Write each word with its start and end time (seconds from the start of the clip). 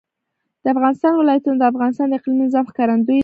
د 0.63 0.65
افغانستان 0.75 1.13
ولايتونه 1.15 1.55
د 1.57 1.63
افغانستان 1.71 2.07
د 2.09 2.13
اقلیمي 2.17 2.41
نظام 2.45 2.65
ښکارندوی 2.71 3.15
ده. 3.19 3.19